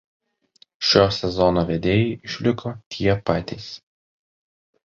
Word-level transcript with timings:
Šio 0.91 1.03
sezono 1.17 1.63
vedėjai 1.71 2.09
išliko 2.31 2.73
tie 2.97 3.17
patys. 3.31 3.69